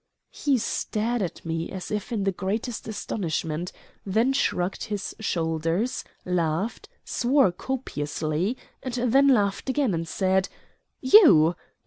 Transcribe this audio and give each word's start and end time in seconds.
He 0.31 0.57
stared 0.57 1.21
at 1.21 1.45
me 1.45 1.69
as 1.69 1.91
if 1.91 2.11
in 2.11 2.23
the 2.23 2.31
greatest 2.31 2.87
astonishment, 2.87 3.71
then 4.03 4.33
shrugged 4.33 4.85
his 4.85 5.15
shoulders, 5.19 6.03
laughed, 6.25 6.89
swore 7.05 7.51
copiously, 7.51 8.57
and 8.81 8.93
then 8.95 9.27
laughed 9.27 9.69
again 9.69 9.93
and 9.93 10.07
said: 10.07 10.49
"You? 11.01 11.55